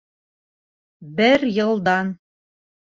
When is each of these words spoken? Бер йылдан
Бер 1.21 1.39
йылдан 1.55 2.07